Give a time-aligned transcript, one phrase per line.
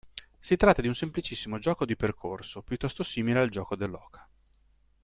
[0.39, 4.27] Si tratta di un semplicissimo gioco di percorso piuttosto simile al gioco dell'oca.